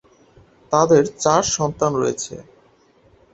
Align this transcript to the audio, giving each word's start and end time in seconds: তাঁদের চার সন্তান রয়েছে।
তাঁদের 0.71 1.03
চার 1.19 1.43
সন্তান 1.55 1.91
রয়েছে। 1.95 2.35